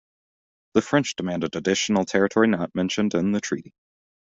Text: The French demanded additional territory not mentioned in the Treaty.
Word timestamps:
The 0.73 0.81
French 0.81 1.15
demanded 1.15 1.55
additional 1.55 2.05
territory 2.05 2.47
not 2.47 2.73
mentioned 2.73 3.13
in 3.13 3.33
the 3.33 3.39
Treaty. 3.39 3.75